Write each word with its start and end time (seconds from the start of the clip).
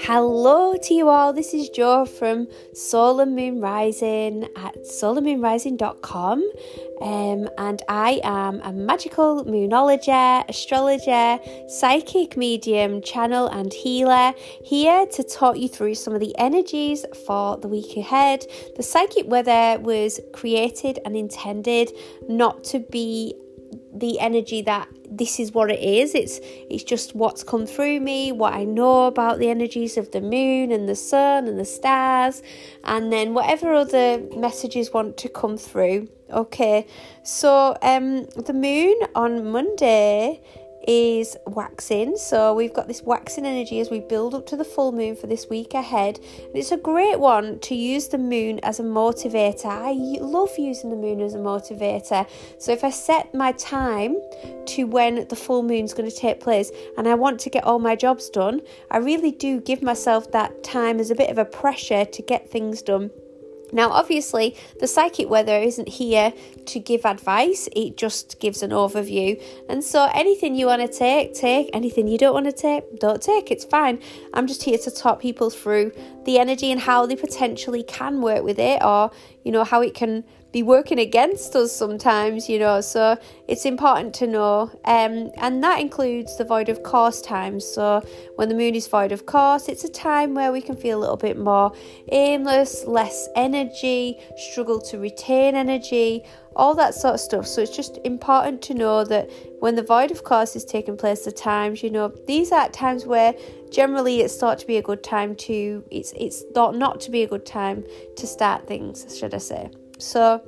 Hello 0.00 0.76
to 0.76 0.94
you 0.94 1.08
all. 1.08 1.32
This 1.32 1.54
is 1.54 1.70
Jo 1.70 2.04
from 2.04 2.48
Solar 2.74 3.24
Moon 3.24 3.60
Rising 3.60 4.44
at 4.56 4.76
solarmoonrising.com. 4.84 6.50
Um, 7.00 7.48
and 7.58 7.82
I 7.88 8.20
am 8.22 8.60
a 8.62 8.72
magical 8.72 9.44
moonologist, 9.44 10.48
astrologer, 10.48 11.38
psychic 11.68 12.36
medium, 12.36 13.00
channel, 13.00 13.46
and 13.48 13.72
healer 13.72 14.34
here 14.62 15.06
to 15.06 15.22
talk 15.22 15.56
you 15.56 15.68
through 15.68 15.94
some 15.94 16.14
of 16.14 16.20
the 16.20 16.36
energies 16.38 17.06
for 17.26 17.56
the 17.56 17.68
week 17.68 17.96
ahead. 17.96 18.44
The 18.76 18.82
psychic 18.82 19.26
weather 19.26 19.80
was 19.80 20.20
created 20.32 20.98
and 21.04 21.16
intended 21.16 21.90
not 22.28 22.64
to 22.64 22.80
be 22.80 23.34
the 23.94 24.20
energy 24.20 24.62
that 24.62 24.88
this 25.16 25.40
is 25.40 25.52
what 25.52 25.70
it 25.70 25.80
is. 25.80 26.14
It's 26.14 26.40
it's 26.70 26.84
just 26.84 27.14
what's 27.14 27.42
come 27.42 27.66
through 27.66 28.00
me 28.00 28.32
what 28.32 28.54
i 28.54 28.64
know 28.64 29.06
about 29.06 29.38
the 29.38 29.48
energies 29.48 29.96
of 29.96 30.10
the 30.10 30.20
moon 30.20 30.72
and 30.72 30.88
the 30.88 30.96
sun 30.96 31.46
and 31.48 31.58
the 31.58 31.64
stars 31.64 32.42
and 32.84 33.12
then 33.12 33.34
whatever 33.34 33.72
other 33.72 34.20
messages 34.36 34.92
want 34.92 35.16
to 35.18 35.28
come 35.28 35.56
through. 35.56 36.08
Okay 36.30 36.86
so 37.22 37.76
um 37.82 38.24
the 38.48 38.52
moon 38.52 38.96
on 39.14 39.50
monday 39.50 40.40
is 40.86 41.36
waxing. 41.46 42.16
So 42.16 42.54
we've 42.54 42.72
got 42.72 42.88
this 42.88 43.02
waxing 43.02 43.46
energy 43.46 43.80
as 43.80 43.90
we 43.90 44.00
build 44.00 44.34
up 44.34 44.46
to 44.46 44.56
the 44.56 44.64
full 44.64 44.92
moon 44.92 45.16
for 45.16 45.26
this 45.26 45.48
week 45.48 45.74
ahead. 45.74 46.18
And 46.18 46.56
it's 46.56 46.72
a 46.72 46.76
great 46.76 47.18
one 47.18 47.58
to 47.60 47.74
use 47.74 48.08
the 48.08 48.18
moon 48.18 48.60
as 48.62 48.80
a 48.80 48.82
motivator. 48.82 49.66
I 49.66 49.92
love 50.20 50.56
using 50.58 50.90
the 50.90 50.96
moon 50.96 51.20
as 51.20 51.34
a 51.34 51.38
motivator. 51.38 52.28
So 52.58 52.72
if 52.72 52.84
I 52.84 52.90
set 52.90 53.34
my 53.34 53.52
time 53.52 54.16
to 54.66 54.84
when 54.84 55.26
the 55.28 55.36
full 55.36 55.62
moon's 55.62 55.94
going 55.94 56.10
to 56.10 56.16
take 56.16 56.40
place 56.40 56.70
and 56.96 57.08
I 57.08 57.14
want 57.14 57.40
to 57.40 57.50
get 57.50 57.64
all 57.64 57.78
my 57.78 57.96
jobs 57.96 58.30
done, 58.30 58.62
I 58.90 58.98
really 58.98 59.32
do 59.32 59.60
give 59.60 59.82
myself 59.82 60.30
that 60.32 60.62
time 60.62 61.00
as 61.00 61.10
a 61.10 61.14
bit 61.14 61.30
of 61.30 61.38
a 61.38 61.44
pressure 61.44 62.04
to 62.04 62.22
get 62.22 62.50
things 62.50 62.82
done 62.82 63.10
now, 63.72 63.90
obviously, 63.90 64.56
the 64.80 64.86
psychic 64.86 65.28
weather 65.28 65.56
isn't 65.56 65.88
here 65.88 66.32
to 66.66 66.80
give 66.80 67.04
advice, 67.04 67.68
it 67.74 67.96
just 67.96 68.38
gives 68.40 68.62
an 68.62 68.70
overview. 68.70 69.42
And 69.68 69.82
so, 69.82 70.08
anything 70.14 70.54
you 70.54 70.66
want 70.66 70.82
to 70.82 70.88
take, 70.88 71.34
take. 71.34 71.70
Anything 71.72 72.08
you 72.08 72.18
don't 72.18 72.34
want 72.34 72.46
to 72.46 72.52
take, 72.52 72.98
don't 72.98 73.20
take. 73.20 73.50
It's 73.50 73.64
fine. 73.64 74.00
I'm 74.34 74.46
just 74.46 74.62
here 74.62 74.78
to 74.78 74.90
talk 74.90 75.20
people 75.20 75.50
through 75.50 75.92
the 76.24 76.38
energy 76.38 76.70
and 76.70 76.80
how 76.80 77.06
they 77.06 77.16
potentially 77.16 77.82
can 77.82 78.20
work 78.20 78.44
with 78.44 78.58
it, 78.58 78.82
or, 78.82 79.10
you 79.44 79.52
know, 79.52 79.64
how 79.64 79.82
it 79.82 79.94
can 79.94 80.24
be 80.56 80.62
working 80.62 80.98
against 80.98 81.54
us 81.54 81.70
sometimes, 81.70 82.48
you 82.48 82.58
know. 82.58 82.80
So 82.80 83.18
it's 83.46 83.66
important 83.66 84.14
to 84.14 84.26
know. 84.26 84.70
Um, 84.86 85.30
and 85.36 85.62
that 85.62 85.80
includes 85.80 86.38
the 86.38 86.44
void 86.44 86.70
of 86.70 86.82
course 86.82 87.20
times. 87.20 87.62
So 87.66 88.02
when 88.36 88.48
the 88.48 88.54
moon 88.54 88.74
is 88.74 88.86
void 88.86 89.12
of 89.12 89.26
course, 89.26 89.68
it's 89.68 89.84
a 89.84 89.90
time 89.90 90.34
where 90.34 90.52
we 90.52 90.62
can 90.62 90.74
feel 90.74 90.98
a 90.98 91.02
little 91.02 91.18
bit 91.18 91.36
more 91.36 91.74
aimless, 92.10 92.86
less 92.86 93.28
energy, 93.36 94.18
struggle 94.38 94.80
to 94.80 94.98
retain 94.98 95.56
energy, 95.56 96.24
all 96.56 96.74
that 96.74 96.94
sort 96.94 97.12
of 97.12 97.20
stuff. 97.20 97.46
So 97.46 97.60
it's 97.60 97.76
just 97.76 97.98
important 98.04 98.62
to 98.62 98.72
know 98.72 99.04
that 99.04 99.30
when 99.60 99.74
the 99.74 99.82
void 99.82 100.10
of 100.10 100.24
course 100.24 100.56
is 100.56 100.64
taking 100.64 100.96
place, 100.96 101.26
the 101.26 101.32
times, 101.32 101.82
you 101.82 101.90
know, 101.90 102.08
these 102.26 102.50
are 102.50 102.66
times 102.70 103.04
where 103.04 103.34
generally 103.70 104.22
it's 104.22 104.38
thought 104.38 104.58
to 104.60 104.66
be 104.66 104.78
a 104.78 104.82
good 104.82 105.02
time 105.02 105.34
to 105.34 105.84
it's 105.90 106.12
it's 106.16 106.44
thought 106.54 106.74
not 106.74 106.98
to 107.02 107.10
be 107.10 107.22
a 107.24 107.26
good 107.26 107.44
time 107.44 107.84
to 108.16 108.26
start 108.26 108.66
things, 108.66 109.18
should 109.18 109.34
I 109.34 109.38
say. 109.38 109.70
So 109.98 110.42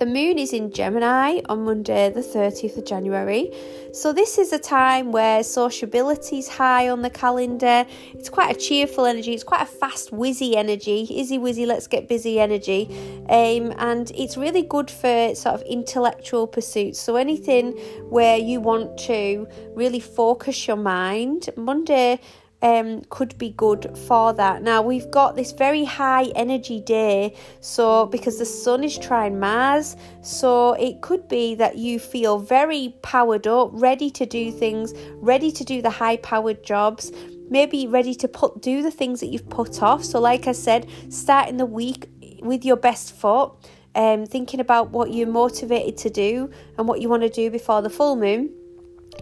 the 0.00 0.06
moon 0.06 0.38
is 0.38 0.54
in 0.54 0.72
Gemini 0.72 1.42
on 1.50 1.64
Monday, 1.66 2.08
the 2.08 2.22
30th 2.22 2.78
of 2.78 2.86
January. 2.86 3.52
So, 3.92 4.14
this 4.14 4.38
is 4.38 4.50
a 4.50 4.58
time 4.58 5.12
where 5.12 5.42
sociability 5.42 6.38
is 6.38 6.48
high 6.48 6.88
on 6.88 7.02
the 7.02 7.10
calendar. 7.10 7.84
It's 8.14 8.30
quite 8.30 8.56
a 8.56 8.58
cheerful 8.58 9.04
energy, 9.04 9.34
it's 9.34 9.44
quite 9.44 9.60
a 9.60 9.66
fast, 9.66 10.10
whizzy 10.10 10.54
energy, 10.54 11.06
izzy 11.10 11.36
wizzy, 11.38 11.66
let's 11.66 11.86
get 11.86 12.08
busy 12.08 12.40
energy. 12.40 12.88
Um, 13.28 13.74
and 13.76 14.10
it's 14.14 14.38
really 14.38 14.62
good 14.62 14.90
for 14.90 15.34
sort 15.34 15.56
of 15.56 15.62
intellectual 15.68 16.46
pursuits. 16.46 16.98
So, 16.98 17.16
anything 17.16 17.72
where 18.08 18.38
you 18.38 18.58
want 18.62 18.96
to 19.00 19.46
really 19.74 20.00
focus 20.00 20.66
your 20.66 20.78
mind, 20.78 21.50
Monday 21.56 22.20
um, 22.62 23.02
could 23.08 23.36
be 23.38 23.50
good 23.50 23.96
for 24.06 24.32
that. 24.34 24.62
Now 24.62 24.82
we've 24.82 25.10
got 25.10 25.36
this 25.36 25.52
very 25.52 25.84
high 25.84 26.24
energy 26.34 26.80
day, 26.80 27.34
so 27.60 28.06
because 28.06 28.38
the 28.38 28.44
sun 28.44 28.84
is 28.84 28.98
trine 28.98 29.38
Mars, 29.40 29.96
so 30.22 30.74
it 30.74 31.00
could 31.00 31.28
be 31.28 31.54
that 31.56 31.78
you 31.78 31.98
feel 31.98 32.38
very 32.38 32.94
powered 33.02 33.46
up, 33.46 33.70
ready 33.72 34.10
to 34.10 34.26
do 34.26 34.52
things, 34.52 34.92
ready 35.16 35.50
to 35.52 35.64
do 35.64 35.80
the 35.80 35.90
high 35.90 36.16
powered 36.18 36.62
jobs. 36.62 37.12
Maybe 37.48 37.88
ready 37.88 38.14
to 38.14 38.28
put 38.28 38.62
do 38.62 38.80
the 38.80 38.92
things 38.92 39.18
that 39.20 39.26
you've 39.26 39.48
put 39.48 39.82
off. 39.82 40.04
So, 40.04 40.20
like 40.20 40.46
I 40.46 40.52
said, 40.52 40.88
starting 41.08 41.56
the 41.56 41.66
week 41.66 42.08
with 42.42 42.64
your 42.64 42.76
best 42.76 43.12
foot, 43.12 43.52
um, 43.96 44.24
thinking 44.24 44.60
about 44.60 44.90
what 44.90 45.12
you're 45.12 45.26
motivated 45.26 45.96
to 45.98 46.10
do 46.10 46.50
and 46.78 46.86
what 46.86 47.00
you 47.00 47.08
want 47.08 47.24
to 47.24 47.28
do 47.28 47.50
before 47.50 47.82
the 47.82 47.90
full 47.90 48.14
moon 48.14 48.54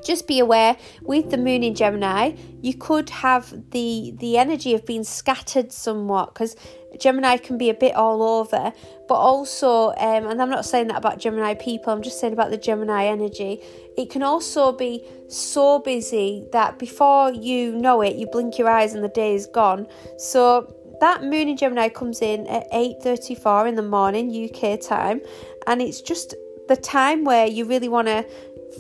just 0.05 0.27
be 0.27 0.39
aware 0.39 0.77
with 1.03 1.31
the 1.31 1.37
moon 1.37 1.63
in 1.63 1.75
gemini 1.75 2.33
you 2.61 2.75
could 2.75 3.09
have 3.11 3.53
the 3.71 4.15
the 4.19 4.37
energy 4.37 4.75
of 4.75 4.85
being 4.87 5.05
scattered 5.05 5.73
somewhat 5.73 6.33
because 6.35 6.57
gemini 6.99 7.37
can 7.37 7.59
be 7.59 7.71
a 7.71 7.75
bit 7.75 7.95
all 7.95 8.23
over. 8.23 8.73
But 9.09 9.15
also 9.15 9.91
um, 9.91 10.27
and 10.27 10.43
i'm 10.43 10.51
not 10.51 10.65
saying 10.65 10.89
that 10.89 10.97
about 10.97 11.19
gemini 11.19 11.55
people 11.55 11.93
i'm 11.93 12.03
just 12.03 12.21
saying 12.21 12.33
about 12.33 12.51
the 12.51 12.59
gemini 12.59 13.07
energy. 13.07 13.61
It 13.97 14.11
can 14.11 14.23
also 14.23 14.73
be 14.73 15.05
so 15.29 15.79
busy 15.81 16.47
that 16.53 16.79
before 16.79 17.33
you 17.33 17.75
know 17.77 18.01
it 18.03 18.17
you 18.17 18.27
blink 18.27 18.59
your 18.59 18.69
eyes 18.69 18.95
and 18.95 19.05
the 19.05 19.09
day 19.09 19.35
is 19.35 19.47
gone. 19.47 19.87
So 20.19 20.75
that 21.01 21.23
moon 21.23 21.49
in 21.49 21.57
gemini 21.57 21.89
comes 21.89 22.23
in 22.23 22.47
at 22.49 22.71
8.34 22.73 23.69
in 23.69 23.75
the 23.77 23.83
morning 23.83 24.29
uk 24.45 24.81
time. 24.81 25.21
And 25.67 25.81
it's 25.81 26.01
just 26.01 26.35
the 26.69 26.77
time 26.77 27.25
where 27.25 27.47
you 27.47 27.65
really 27.65 27.89
want 27.89 28.09
to 28.09 28.27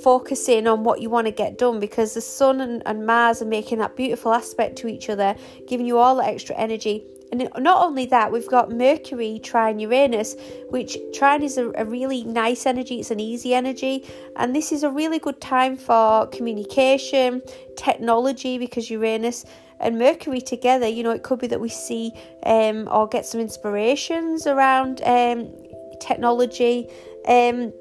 focusing 0.02 0.66
on 0.66 0.84
what 0.84 1.00
you 1.00 1.10
want 1.10 1.26
to 1.26 1.32
get 1.32 1.58
done 1.58 1.80
because 1.80 2.14
the 2.14 2.20
sun 2.20 2.60
and, 2.60 2.82
and 2.86 3.06
Mars 3.06 3.42
are 3.42 3.46
making 3.46 3.78
that 3.78 3.96
beautiful 3.96 4.32
aspect 4.32 4.76
to 4.78 4.88
each 4.88 5.08
other, 5.08 5.34
giving 5.66 5.86
you 5.86 5.98
all 5.98 6.16
that 6.16 6.28
extra 6.28 6.56
energy. 6.56 7.04
And 7.30 7.48
not 7.58 7.84
only 7.84 8.06
that, 8.06 8.32
we've 8.32 8.48
got 8.48 8.70
Mercury 8.70 9.38
trine 9.42 9.78
Uranus, 9.78 10.34
which 10.70 10.96
trine 11.12 11.42
is 11.42 11.58
a, 11.58 11.70
a, 11.74 11.84
really 11.84 12.24
nice 12.24 12.64
energy, 12.64 13.00
it's 13.00 13.10
an 13.10 13.20
easy 13.20 13.52
energy, 13.52 14.08
and 14.36 14.56
this 14.56 14.72
is 14.72 14.82
a 14.82 14.90
really 14.90 15.18
good 15.18 15.38
time 15.38 15.76
for 15.76 16.26
communication, 16.28 17.42
technology, 17.76 18.56
because 18.56 18.88
Uranus 18.88 19.44
and 19.80 19.98
Mercury 19.98 20.40
together, 20.40 20.88
you 20.88 21.02
know, 21.02 21.10
it 21.10 21.22
could 21.22 21.38
be 21.38 21.46
that 21.48 21.60
we 21.60 21.68
see 21.68 22.12
um, 22.44 22.88
or 22.90 23.06
get 23.06 23.26
some 23.26 23.40
inspirations 23.40 24.46
around 24.46 25.02
um, 25.04 25.52
technology. 26.00 26.88
Um, 27.26 27.72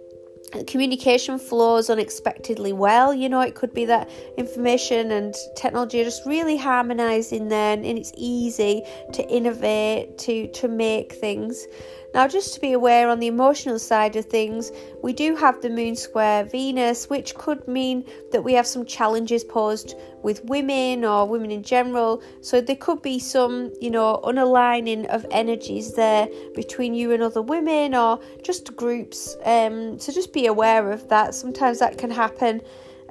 communication 0.66 1.38
flows 1.40 1.90
unexpectedly 1.90 2.74
well. 2.74 3.14
You 3.14 3.30
know, 3.30 3.42
it 3.42 3.56
could 3.56 3.74
be 3.74 3.86
that 3.86 4.10
information 4.38 5.12
and 5.12 5.36
technology 5.56 6.02
are 6.02 6.06
just 6.06 6.26
really 6.26 6.58
harmonizing 6.58 7.50
then, 7.50 7.84
and 7.86 7.98
it's 7.98 8.14
easy 8.16 8.84
to 9.14 9.28
innovate, 9.30 10.18
to, 10.20 10.48
to 10.48 10.68
make 10.68 11.14
things. 11.14 11.68
Now, 12.18 12.28
just 12.28 12.56
to 12.56 12.60
be 12.60 12.74
aware 12.74 13.10
on 13.10 13.20
the 13.20 13.28
emotional 13.28 13.78
side 13.78 14.16
of 14.16 14.26
things, 14.26 14.72
we 15.04 15.14
do 15.14 15.36
have 15.36 15.62
the 15.62 15.70
moon 15.70 15.96
square 15.96 16.46
Venus, 16.46 17.12
which 17.12 17.36
could 17.36 17.68
mean 17.68 18.04
that 18.32 18.44
we 18.44 18.54
have 18.54 18.66
some 18.66 18.88
challenges 18.88 19.44
posed 19.44 19.94
with 20.24 20.44
women 20.46 21.06
or 21.06 21.28
women 21.28 21.52
in 21.52 21.62
general. 21.62 22.24
So, 22.42 22.60
there 22.60 22.76
could 22.76 23.04
be 23.04 23.20
some, 23.20 23.72
you 23.80 23.92
know, 23.92 24.20
unaligning 24.24 25.06
of 25.06 25.28
energies 25.30 25.94
there 25.94 26.28
between 26.56 26.96
you 26.96 27.12
and 27.12 27.22
other 27.22 27.44
women 27.44 27.94
or 27.94 28.20
just 28.42 28.76
groups. 28.76 29.38
Um, 29.46 30.00
so, 30.00 30.12
just 30.12 30.34
be 30.34 30.48
aware 30.48 30.92
of 30.92 31.08
that. 31.10 31.36
Sometimes 31.36 31.78
that 31.78 32.00
can 32.00 32.10
happen. 32.10 32.62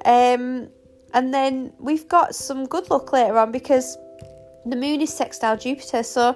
Um, 0.03 0.67
and 1.13 1.33
then 1.33 1.71
we've 1.79 2.09
got 2.09 2.35
some 2.35 2.65
good 2.65 2.89
luck 2.89 3.13
later 3.13 3.37
on 3.37 3.53
because 3.53 3.97
the 4.65 4.75
moon 4.75 4.99
is 4.99 5.13
sextile 5.13 5.55
Jupiter. 5.55 6.03
So, 6.03 6.35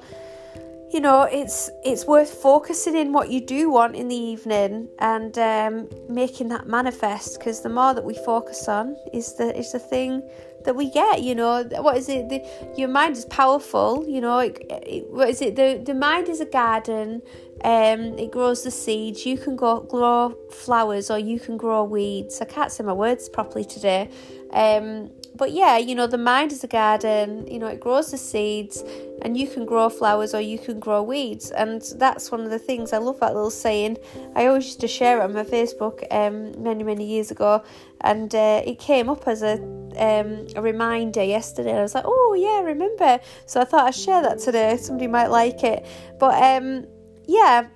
you 0.92 1.00
know 1.00 1.24
it's 1.24 1.70
it's 1.86 2.06
worth 2.06 2.34
focusing 2.34 2.96
in 2.98 3.14
what 3.14 3.30
you 3.30 3.40
do 3.40 3.70
want 3.72 3.96
in 3.96 4.10
the 4.10 4.16
evening 4.16 4.90
and 5.00 5.38
um, 5.38 5.90
making 6.10 6.50
that 6.50 6.68
manifest 6.68 7.40
because 7.40 7.62
the 7.62 7.70
more 7.70 7.94
that 7.94 8.04
we 8.04 8.14
focus 8.14 8.68
on 8.68 8.96
is 9.14 9.36
the 9.36 9.58
is 9.58 9.72
the 9.72 9.80
thing 9.80 10.22
that 10.66 10.76
we 10.76 10.92
get 10.92 11.22
you 11.22 11.34
know. 11.34 11.64
What 11.80 11.98
is 11.98 12.10
it? 12.10 12.30
The, 12.30 12.46
your 12.78 12.90
mind 12.90 13.16
is 13.18 13.26
powerful 13.26 14.06
you 14.08 14.22
know 14.22 14.40
it, 14.40 14.58
it, 14.70 15.10
what 15.10 15.30
is 15.30 15.42
it? 15.42 15.56
The 15.56 15.82
the 15.84 15.94
mind 15.94 16.28
is 16.28 16.42
a 16.42 16.46
garden 16.46 17.22
um 17.64 18.18
it 18.20 18.32
grows 18.32 18.64
the 18.64 18.72
seeds. 18.72 19.26
You 19.26 19.38
can 19.38 19.56
go 19.56 19.82
grow 19.82 20.38
flowers 20.52 21.10
or 21.10 21.18
you 21.18 21.40
can 21.40 21.56
grow 21.56 21.86
weeds. 21.86 22.42
I 22.42 22.46
can't 22.46 22.72
say 22.72 22.84
my 22.84 22.94
words 22.94 23.30
properly 23.30 23.64
today. 23.64 24.10
Um 24.52 25.12
but 25.36 25.52
yeah, 25.52 25.78
you 25.78 25.96
know, 25.96 26.08
the 26.08 26.18
mind 26.18 26.52
is 26.52 26.64
a 26.64 26.68
garden, 26.68 27.48
you 27.48 27.60
know, 27.60 27.68
it 27.68 27.80
grows 27.80 28.12
the 28.12 28.18
seeds 28.18 28.84
and 29.22 29.38
you 29.38 29.48
can 29.48 29.66
grow 29.66 29.90
flowers 29.90 30.34
or 30.34 30.42
you 30.42 30.60
can 30.60 30.80
grow 30.80 31.02
weeds. 31.02 31.52
And 31.52 31.82
that's 31.96 32.32
one 32.32 32.42
of 32.42 32.50
the 32.50 32.60
things 32.60 32.92
I 32.92 32.98
love 32.98 33.20
that 33.22 33.34
little 33.34 33.52
saying. 33.52 33.98
I 34.36 34.48
always 34.48 34.66
used 34.66 34.82
to 34.82 34.88
share 34.88 35.20
it 35.20 35.24
on 35.24 35.34
my 35.34 35.44
Facebook 35.44 36.04
um, 36.12 36.62
many, 36.62 36.84
many 36.84 37.06
years 37.06 37.32
ago, 37.32 37.64
and 38.02 38.34
uh, 38.34 38.62
it 38.66 38.80
came 38.80 39.10
up 39.10 39.28
as 39.28 39.42
a 39.42 39.54
um, 39.98 40.48
a 40.56 40.62
reminder 40.62 41.24
yesterday. 41.24 41.78
I 41.78 41.82
was 41.82 41.96
like, 41.96 42.06
oh 42.08 42.36
yeah, 42.38 42.62
remember. 42.62 43.20
So 43.46 43.62
I 43.62 43.66
thought 43.66 43.86
I'd 43.86 43.96
share 43.96 44.22
that 44.22 44.40
today. 44.40 44.78
Somebody 44.78 45.08
might 45.08 45.28
like 45.28 45.64
it. 45.64 45.86
But 46.20 46.42
um, 46.42 46.86
yeah, 47.28 47.68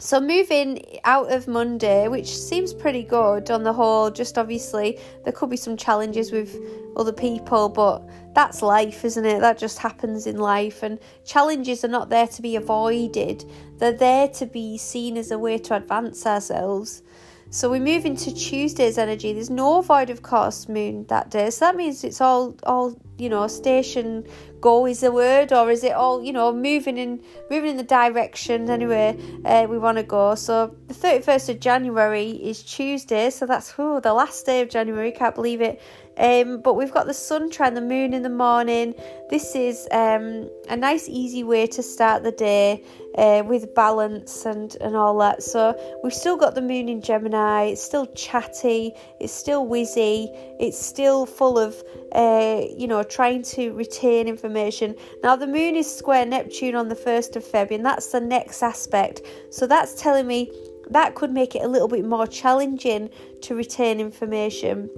so 0.00 0.20
moving 0.20 0.80
out 1.04 1.32
of 1.32 1.48
Monday, 1.48 2.06
which 2.06 2.36
seems 2.36 2.72
pretty 2.72 3.02
good 3.02 3.50
on 3.50 3.64
the 3.64 3.72
whole, 3.72 4.10
just 4.10 4.38
obviously 4.38 4.98
there 5.24 5.32
could 5.32 5.50
be 5.50 5.56
some 5.56 5.76
challenges 5.76 6.30
with 6.30 6.56
other 6.96 7.12
people, 7.12 7.68
but 7.68 8.08
that's 8.32 8.62
life, 8.62 9.04
isn't 9.04 9.24
it? 9.24 9.40
That 9.40 9.58
just 9.58 9.78
happens 9.78 10.28
in 10.28 10.38
life, 10.38 10.84
and 10.84 11.00
challenges 11.24 11.84
are 11.84 11.88
not 11.88 12.10
there 12.10 12.28
to 12.28 12.42
be 12.42 12.54
avoided, 12.54 13.44
they're 13.78 13.92
there 13.92 14.28
to 14.28 14.46
be 14.46 14.78
seen 14.78 15.16
as 15.16 15.32
a 15.32 15.38
way 15.38 15.58
to 15.58 15.74
advance 15.74 16.24
ourselves. 16.26 17.02
So 17.50 17.70
we 17.70 17.80
move 17.80 18.04
into 18.04 18.32
Tuesday's 18.32 18.98
energy. 18.98 19.32
There's 19.32 19.48
no 19.48 19.80
void 19.80 20.10
of 20.10 20.20
course 20.20 20.68
moon 20.68 21.06
that 21.08 21.30
day. 21.30 21.48
So 21.48 21.64
that 21.64 21.76
means 21.76 22.04
it's 22.04 22.20
all 22.20 22.54
all 22.64 22.94
you 23.16 23.30
know 23.30 23.46
station 23.46 24.26
go 24.60 24.86
is 24.86 25.00
the 25.00 25.12
word 25.12 25.52
or 25.52 25.70
is 25.70 25.84
it 25.84 25.92
all 25.92 26.22
you 26.22 26.32
know 26.32 26.52
moving 26.52 26.98
in 26.98 27.22
moving 27.50 27.70
in 27.70 27.76
the 27.76 27.82
direction 27.82 28.68
anyway 28.70 29.16
uh, 29.44 29.66
we 29.68 29.78
want 29.78 29.96
to 29.96 30.04
go. 30.04 30.34
So 30.34 30.74
the 30.86 30.94
31st 30.94 31.48
of 31.50 31.60
january 31.60 32.30
is 32.30 32.62
tuesday 32.62 33.30
so 33.30 33.46
that's 33.46 33.74
oh, 33.78 34.00
the 34.00 34.12
last 34.12 34.44
day 34.46 34.60
of 34.60 34.68
january 34.68 35.12
can't 35.12 35.34
believe 35.34 35.60
it 35.60 35.80
um, 36.18 36.60
but 36.60 36.74
we've 36.74 36.90
got 36.92 37.06
the 37.06 37.14
sun 37.14 37.50
trine 37.50 37.74
the 37.74 37.80
moon 37.80 38.12
in 38.12 38.22
the 38.22 38.28
morning. 38.28 38.94
This 39.30 39.54
is 39.54 39.86
um, 39.92 40.50
a 40.68 40.76
nice, 40.76 41.08
easy 41.08 41.44
way 41.44 41.66
to 41.68 41.82
start 41.82 42.22
the 42.24 42.32
day 42.32 42.82
uh, 43.16 43.42
with 43.46 43.74
balance 43.74 44.44
and, 44.44 44.76
and 44.80 44.96
all 44.96 45.16
that. 45.18 45.42
So 45.42 45.78
we've 46.02 46.14
still 46.14 46.36
got 46.36 46.54
the 46.54 46.62
moon 46.62 46.88
in 46.88 47.00
Gemini. 47.00 47.64
It's 47.64 47.82
still 47.82 48.06
chatty. 48.06 48.92
It's 49.20 49.32
still 49.32 49.66
whizzy. 49.66 50.28
It's 50.58 50.78
still 50.78 51.24
full 51.24 51.58
of, 51.58 51.82
uh, 52.12 52.62
you 52.76 52.88
know, 52.88 53.02
trying 53.04 53.42
to 53.42 53.72
retain 53.74 54.26
information. 54.26 54.96
Now 55.22 55.36
the 55.36 55.46
moon 55.46 55.76
is 55.76 55.94
square 55.94 56.26
Neptune 56.26 56.74
on 56.74 56.88
the 56.88 56.96
1st 56.96 57.36
of 57.36 57.44
February, 57.44 57.76
and 57.76 57.86
that's 57.86 58.10
the 58.10 58.20
next 58.20 58.62
aspect. 58.62 59.22
So 59.50 59.66
that's 59.66 60.00
telling 60.00 60.26
me 60.26 60.50
that 60.90 61.14
could 61.14 61.30
make 61.30 61.54
it 61.54 61.62
a 61.62 61.68
little 61.68 61.88
bit 61.88 62.04
more 62.04 62.26
challenging 62.26 63.10
to 63.42 63.54
retain 63.54 64.00
information 64.00 64.90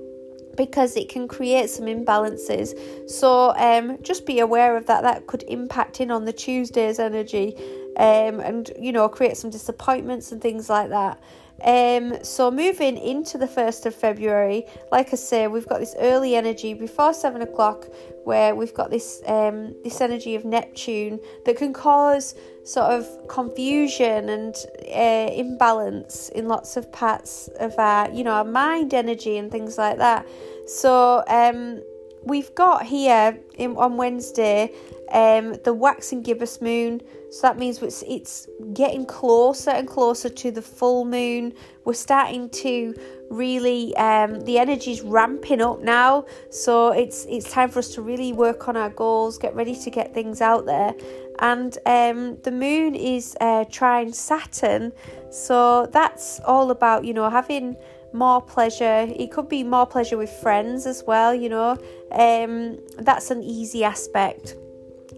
because 0.61 0.95
it 0.95 1.09
can 1.09 1.27
create 1.27 1.71
some 1.71 1.87
imbalances. 1.87 2.79
So 3.09 3.55
um, 3.57 3.97
just 4.03 4.27
be 4.27 4.41
aware 4.41 4.77
of 4.77 4.85
that. 4.89 5.03
That 5.03 5.27
could 5.27 5.43
impact 5.45 6.03
in 6.03 6.11
on 6.11 6.27
the 6.27 6.35
Tuesday's 6.35 6.99
energy 6.99 7.57
um, 7.97 8.41
and, 8.41 8.71
you 8.79 8.93
know, 8.93 9.09
create 9.09 9.39
some 9.39 9.49
disappointments 9.49 10.33
and 10.33 10.43
things 10.43 10.69
like 10.69 10.91
that. 10.91 11.19
Um, 11.65 12.23
so 12.23 12.51
moving 12.51 12.99
into 12.99 13.39
the 13.39 13.47
1st 13.47 13.87
of 13.87 13.95
February, 13.95 14.67
like 14.93 15.15
I 15.15 15.17
say, 15.17 15.47
we've 15.47 15.67
got 15.67 15.81
this 15.81 15.95
early 15.99 16.35
energy 16.35 16.75
before 16.75 17.15
seven 17.15 17.41
o'clock 17.41 17.87
where 18.25 18.55
we've 18.55 18.75
got 18.75 18.91
this 18.91 19.23
um, 19.27 19.75
this 19.83 20.03
energy 20.03 20.35
of 20.35 20.45
Neptune 20.45 21.21
that 21.47 21.57
can 21.57 21.73
cause 21.73 22.35
sort 22.65 22.93
of 22.93 23.29
confusion 23.29 24.29
and 24.29 24.55
uh, 24.95 25.31
imbalance 25.35 26.29
in 26.31 26.47
lots 26.47 26.77
of 26.77 26.91
parts 26.93 27.49
of 27.59 27.79
our, 27.79 28.11
you 28.11 28.23
know, 28.23 28.33
our 28.33 28.45
mind 28.45 28.95
energy 28.95 29.39
and 29.39 29.51
things 29.51 29.79
like 29.79 29.99
that. 29.99 30.27
So 30.67 31.25
um, 31.27 31.83
we've 32.25 32.55
got 32.55 32.85
here 32.85 33.39
in, 33.57 33.77
on 33.77 33.97
Wednesday 33.97 34.73
um, 35.13 35.55
the 35.65 35.75
waxing 35.75 36.23
gibbous 36.23 36.61
moon. 36.61 37.01
So 37.31 37.43
that 37.43 37.59
means 37.59 37.81
it's, 37.83 38.03
it's 38.07 38.49
getting 38.73 39.07
closer 39.07 39.71
and 39.71 39.87
closer 39.87 40.29
to 40.29 40.51
the 40.51 40.63
full 40.63 41.05
moon. 41.05 41.53
We're 41.85 41.95
starting 41.95 42.51
to 42.51 42.95
really 43.31 43.97
um, 43.97 44.41
the 44.41 44.59
energy's 44.59 45.01
ramping 45.03 45.63
up 45.63 45.81
now. 45.81 46.27
So 46.51 46.91
it's 46.93 47.25
it's 47.27 47.51
time 47.51 47.71
for 47.71 47.79
us 47.79 47.95
to 47.95 48.03
really 48.03 48.33
work 48.33 48.69
on 48.69 48.77
our 48.77 48.91
goals, 48.91 49.39
get 49.39 49.55
ready 49.55 49.77
to 49.77 49.91
get 49.91 50.13
things 50.13 50.41
out 50.41 50.67
there. 50.67 50.93
And 51.39 51.79
um, 51.87 52.39
the 52.43 52.51
moon 52.51 52.95
is 52.95 53.37
uh, 53.41 53.65
trine 53.71 54.13
Saturn, 54.13 54.93
so 55.31 55.87
that's 55.87 56.41
all 56.41 56.71
about 56.71 57.05
you 57.05 57.15
know 57.15 57.31
having 57.31 57.77
more 58.13 58.43
pleasure. 58.43 59.07
It 59.09 59.31
could 59.31 59.49
be 59.49 59.63
more 59.63 59.87
pleasure 59.87 60.19
with 60.19 60.31
friends 60.31 60.85
as 60.85 61.05
well, 61.07 61.35
you 61.35 61.49
know. 61.49 61.79
Um, 62.11 62.79
that's 62.99 63.31
an 63.31 63.43
easy 63.43 63.85
aspect. 63.85 64.57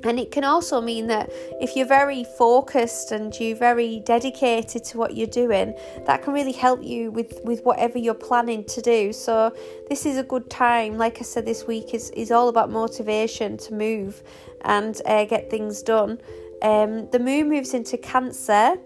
And 0.04 0.18
it 0.18 0.30
can 0.32 0.44
also 0.44 0.80
mean 0.80 1.06
that 1.08 1.30
if 1.60 1.76
you're 1.76 1.86
very 1.86 2.24
focused 2.24 3.12
and 3.12 3.38
you're 3.38 3.56
very 3.56 4.00
dedicated 4.00 4.84
to 4.84 4.98
what 4.98 5.16
you're 5.16 5.26
doing, 5.26 5.74
that 6.06 6.22
can 6.22 6.32
really 6.32 6.52
help 6.52 6.82
you 6.82 7.10
with, 7.10 7.40
with 7.44 7.62
whatever 7.64 7.98
you're 7.98 8.14
planning 8.14 8.64
to 8.64 8.80
do. 8.80 9.12
So, 9.12 9.54
this 9.88 10.04
is 10.06 10.16
a 10.16 10.22
good 10.22 10.50
time. 10.50 10.98
Like 10.98 11.18
I 11.18 11.22
said, 11.22 11.46
this 11.46 11.66
week 11.66 11.94
is, 11.94 12.10
is 12.10 12.30
all 12.30 12.48
about 12.48 12.70
motivation 12.70 13.56
to 13.58 13.74
move 13.74 14.22
and 14.64 15.00
uh, 15.06 15.24
get 15.24 15.50
things 15.50 15.82
done. 15.82 16.18
Um, 16.62 17.10
the 17.10 17.18
moon 17.18 17.48
moves 17.48 17.74
into 17.74 17.96
Cancer, 17.96 18.76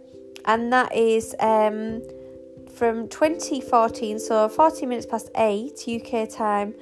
and 0.44 0.72
that 0.72 0.94
is 0.94 1.34
um, 1.40 2.02
from 2.74 3.08
2014, 3.08 4.18
so 4.18 4.48
40 4.48 4.86
minutes 4.86 5.06
past 5.06 5.30
8 5.36 5.84
UK 5.88 6.28
time 6.28 6.74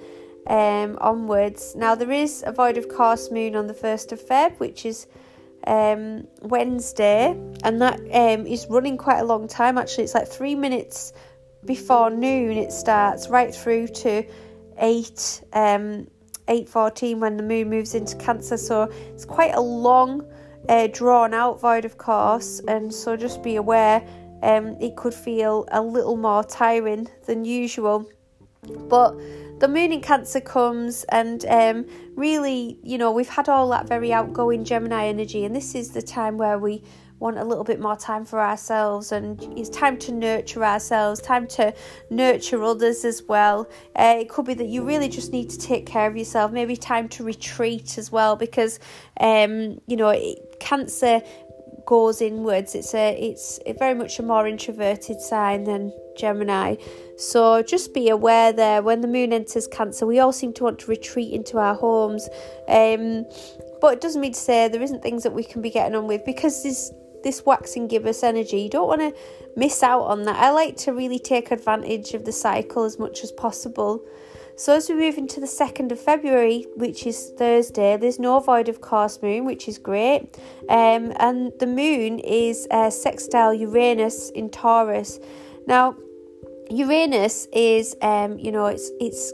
um, 0.46 0.98
onwards. 1.00 1.74
Now, 1.74 1.94
there 1.94 2.10
is 2.10 2.42
a 2.46 2.52
void 2.52 2.76
of 2.76 2.88
course 2.88 3.30
moon 3.30 3.56
on 3.56 3.66
the 3.66 3.74
1st 3.74 4.12
of 4.12 4.20
Feb, 4.20 4.58
which 4.58 4.84
is 4.84 5.06
um, 5.66 6.26
Wednesday, 6.42 7.30
and 7.62 7.80
that 7.80 8.00
um, 8.00 8.46
is 8.46 8.66
running 8.68 8.96
quite 8.96 9.20
a 9.20 9.24
long 9.24 9.48
time 9.48 9.78
actually. 9.78 10.04
It's 10.04 10.14
like 10.14 10.28
three 10.28 10.54
minutes 10.54 11.12
before 11.64 12.10
noon 12.10 12.56
it 12.58 12.72
starts, 12.72 13.28
right 13.28 13.54
through 13.54 13.88
to 13.88 14.24
8 14.78 15.42
um, 15.52 16.06
8.14 16.48 17.20
when 17.20 17.38
the 17.38 17.42
moon 17.42 17.70
moves 17.70 17.94
into 17.94 18.16
Cancer. 18.16 18.58
So 18.58 18.82
it's 19.14 19.24
quite 19.24 19.54
a 19.54 19.60
long, 19.60 20.30
uh, 20.68 20.88
drawn 20.88 21.32
out 21.32 21.60
void 21.60 21.86
of 21.86 21.96
course, 21.96 22.60
and 22.68 22.92
so 22.92 23.16
just 23.16 23.42
be 23.42 23.56
aware 23.56 24.06
um, 24.42 24.76
it 24.80 24.94
could 24.96 25.14
feel 25.14 25.66
a 25.72 25.80
little 25.80 26.16
more 26.16 26.44
tiring 26.44 27.08
than 27.26 27.44
usual. 27.46 28.06
But 28.88 29.14
the 29.58 29.68
moon 29.68 29.92
in 29.92 30.00
Cancer 30.00 30.40
comes, 30.40 31.04
and 31.04 31.44
um, 31.46 31.86
really, 32.16 32.78
you 32.82 32.98
know, 32.98 33.12
we've 33.12 33.28
had 33.28 33.48
all 33.48 33.68
that 33.70 33.88
very 33.88 34.12
outgoing 34.12 34.64
Gemini 34.64 35.06
energy, 35.06 35.44
and 35.44 35.54
this 35.54 35.74
is 35.74 35.90
the 35.90 36.02
time 36.02 36.36
where 36.38 36.58
we 36.58 36.82
want 37.20 37.38
a 37.38 37.44
little 37.44 37.64
bit 37.64 37.80
more 37.80 37.96
time 37.96 38.24
for 38.24 38.40
ourselves 38.40 39.12
and 39.12 39.40
it's 39.56 39.70
time 39.70 39.96
to 39.96 40.12
nurture 40.12 40.64
ourselves 40.64 41.22
time 41.22 41.46
to 41.46 41.72
nurture 42.10 42.62
others 42.62 43.04
as 43.04 43.22
well 43.22 43.70
uh, 43.96 44.16
it 44.18 44.28
could 44.28 44.44
be 44.44 44.52
that 44.52 44.66
you 44.66 44.82
really 44.82 45.08
just 45.08 45.32
need 45.32 45.48
to 45.48 45.56
take 45.56 45.86
care 45.86 46.08
of 46.10 46.16
yourself 46.16 46.50
maybe 46.50 46.76
time 46.76 47.08
to 47.08 47.22
retreat 47.22 47.96
as 47.98 48.10
well 48.10 48.34
because 48.34 48.80
um 49.20 49.80
you 49.86 49.96
know 49.96 50.12
cancer 50.58 51.22
goes 51.86 52.20
inwards. 52.20 52.74
It's 52.74 52.94
a 52.94 53.16
it's 53.18 53.60
very 53.78 53.94
much 53.94 54.18
a 54.18 54.22
more 54.22 54.46
introverted 54.46 55.20
sign 55.20 55.64
than 55.64 55.92
Gemini. 56.16 56.76
So 57.16 57.62
just 57.62 57.94
be 57.94 58.08
aware 58.08 58.52
there 58.52 58.82
when 58.82 59.00
the 59.00 59.08
moon 59.08 59.32
enters 59.32 59.66
Cancer, 59.66 60.06
we 60.06 60.18
all 60.18 60.32
seem 60.32 60.52
to 60.54 60.64
want 60.64 60.78
to 60.80 60.90
retreat 60.90 61.32
into 61.32 61.58
our 61.58 61.74
homes. 61.74 62.28
Um, 62.68 63.26
but 63.80 63.94
it 63.94 64.00
doesn't 64.00 64.20
mean 64.20 64.32
to 64.32 64.40
say 64.40 64.68
there 64.68 64.82
isn't 64.82 65.02
things 65.02 65.22
that 65.24 65.32
we 65.32 65.44
can 65.44 65.62
be 65.62 65.70
getting 65.70 65.94
on 65.94 66.06
with 66.06 66.24
because 66.24 66.62
this 66.62 66.92
this 67.22 67.44
waxing 67.44 67.88
gibbous 67.88 68.22
energy. 68.22 68.60
You 68.60 68.68
don't 68.68 68.86
want 68.86 69.00
to 69.00 69.14
miss 69.56 69.82
out 69.82 70.02
on 70.02 70.22
that. 70.24 70.36
I 70.36 70.50
like 70.50 70.76
to 70.78 70.92
really 70.92 71.18
take 71.18 71.50
advantage 71.50 72.14
of 72.14 72.24
the 72.24 72.32
cycle 72.32 72.84
as 72.84 72.98
much 72.98 73.24
as 73.24 73.32
possible. 73.32 74.04
So 74.56 74.76
as 74.76 74.88
we 74.88 74.94
move 74.94 75.18
into 75.18 75.40
the 75.40 75.46
2nd 75.46 75.90
of 75.90 75.98
February, 75.98 76.66
which 76.76 77.06
is 77.06 77.32
Thursday, 77.36 77.96
there's 77.96 78.20
no 78.20 78.38
void 78.38 78.68
of 78.68 78.80
course 78.80 79.20
moon, 79.20 79.44
which 79.46 79.66
is 79.66 79.78
great. 79.78 80.36
Um, 80.68 81.12
and 81.16 81.52
the 81.58 81.66
moon 81.66 82.20
is 82.20 82.68
uh, 82.70 82.90
sextile 82.90 83.52
Uranus 83.52 84.30
in 84.30 84.50
Taurus. 84.50 85.18
Now, 85.66 85.96
Uranus 86.74 87.46
is, 87.52 87.96
um, 88.02 88.38
you 88.38 88.50
know, 88.50 88.66
it's 88.66 88.90
it's 89.00 89.32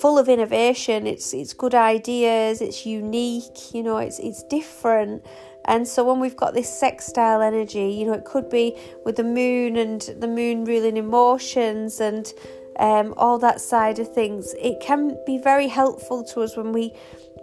full 0.00 0.18
of 0.18 0.28
innovation. 0.28 1.06
It's 1.06 1.34
it's 1.34 1.52
good 1.52 1.74
ideas. 1.74 2.60
It's 2.60 2.86
unique. 2.86 3.74
You 3.74 3.82
know, 3.82 3.98
it's 3.98 4.18
it's 4.18 4.42
different. 4.44 5.24
And 5.66 5.88
so 5.88 6.04
when 6.04 6.20
we've 6.20 6.36
got 6.36 6.54
this 6.54 6.68
sextile 6.68 7.40
energy, 7.40 7.90
you 7.92 8.06
know, 8.06 8.12
it 8.12 8.24
could 8.24 8.50
be 8.50 8.76
with 9.04 9.16
the 9.16 9.24
moon 9.24 9.76
and 9.76 10.00
the 10.18 10.28
moon 10.28 10.64
ruling 10.64 10.96
emotions 10.96 12.00
and 12.00 12.32
um, 12.78 13.14
all 13.16 13.38
that 13.38 13.60
side 13.60 13.98
of 13.98 14.12
things. 14.12 14.54
It 14.58 14.80
can 14.80 15.16
be 15.24 15.38
very 15.38 15.68
helpful 15.68 16.24
to 16.24 16.42
us 16.42 16.56
when 16.56 16.72
we 16.72 16.92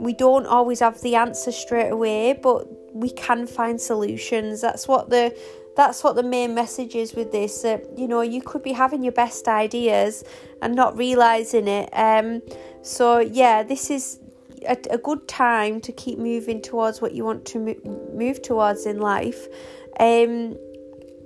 we 0.02 0.14
don't 0.14 0.48
always 0.48 0.80
have 0.80 1.00
the 1.02 1.16
answer 1.16 1.52
straight 1.52 1.90
away, 1.90 2.34
but 2.34 2.66
we 2.94 3.12
can 3.12 3.46
find 3.46 3.80
solutions. 3.80 4.60
That's 4.60 4.88
what 4.88 5.10
the 5.10 5.38
that's 5.76 6.04
what 6.04 6.16
the 6.16 6.24
main 6.24 6.54
message 6.54 6.96
is 6.96 7.14
with 7.14 7.32
this. 7.32 7.64
Uh, 7.64 7.78
you 7.96 8.08
know, 8.08 8.22
you 8.22 8.42
could 8.42 8.64
be 8.64 8.74
having 8.74 9.04
your 9.04 9.14
best 9.14 9.48
ideas 9.48 10.24
and 10.62 10.76
not 10.76 10.98
realizing 10.98 11.68
it. 11.68 11.90
Um, 11.94 12.42
So, 12.82 13.20
yeah, 13.20 13.64
this 13.64 13.92
is 13.92 14.20
a, 14.68 14.76
a 14.90 14.98
good 14.98 15.28
time 15.28 15.80
to 15.82 15.92
keep 15.92 16.18
moving 16.18 16.62
towards 16.62 17.00
what 17.00 17.14
you 17.14 17.24
want 17.24 17.46
to 17.46 17.60
move 18.14 18.42
towards 18.42 18.86
in 18.86 19.00
life. 19.00 19.48
Um, 20.00 20.58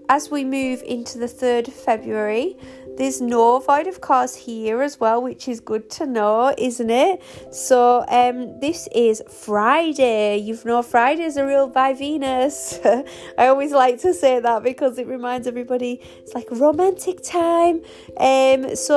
as 0.09 0.29
we 0.29 0.43
move 0.43 0.83
into 0.83 1.17
the 1.17 1.27
3rd 1.27 1.69
of 1.69 1.73
February, 1.73 2.57
there's 2.97 3.19
no 3.19 3.59
void 3.59 3.87
of 3.87 4.01
course 4.01 4.35
here 4.35 4.81
as 4.81 4.99
well, 4.99 5.21
which 5.21 5.47
is 5.47 5.59
good 5.59 5.89
to 5.91 6.05
know, 6.05 6.53
isn't 6.57 6.89
it? 6.89 7.21
So 7.51 8.05
um 8.07 8.59
this 8.59 8.87
is 8.93 9.21
Friday. 9.29 10.37
You've 10.37 10.65
know 10.65 10.81
Friday's 10.81 11.37
a 11.37 11.45
real 11.45 11.67
by 11.67 11.93
Venus. 11.93 12.79
I 13.37 13.47
always 13.47 13.71
like 13.71 13.99
to 14.01 14.13
say 14.13 14.39
that 14.39 14.63
because 14.63 14.97
it 14.97 15.07
reminds 15.07 15.47
everybody 15.47 16.01
it's 16.19 16.33
like 16.33 16.47
romantic 16.51 17.21
time. 17.21 17.81
Um 18.17 18.75
so 18.75 18.95